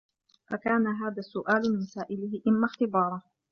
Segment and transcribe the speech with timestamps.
[0.49, 3.21] فَكَانَ هَذَا السُّؤَالُ مِنْ سَائِلِهِ إمَّا اخْتِبَارًا